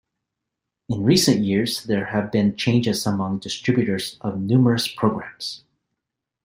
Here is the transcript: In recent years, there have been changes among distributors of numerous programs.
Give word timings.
In 0.89 1.03
recent 1.03 1.41
years, 1.43 1.83
there 1.83 2.05
have 2.05 2.31
been 2.31 2.55
changes 2.55 3.05
among 3.05 3.37
distributors 3.37 4.17
of 4.21 4.39
numerous 4.41 4.87
programs. 4.87 5.63